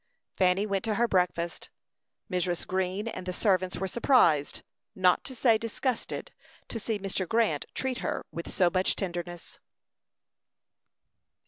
[0.35, 1.69] Fanny went to her breakfast.
[2.27, 2.65] Mrs.
[2.65, 4.63] Green and the servants were surprised,
[4.95, 6.31] not to say disgusted,
[6.69, 7.27] to see Mr.
[7.29, 9.59] Grant treat her with so much tenderness.